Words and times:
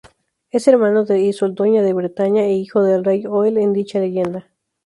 Es 0.49 0.67
hermano 0.67 1.05
de 1.05 1.21
Isolda 1.21 1.63
de 1.65 1.93
Bretaña 1.93 2.43
e 2.45 2.53
hijo 2.55 2.81
del 2.81 3.05
rey 3.05 3.23
Hoel 3.27 3.59
en 3.59 3.71
dicha 3.71 3.99
leyenda. 3.99 4.47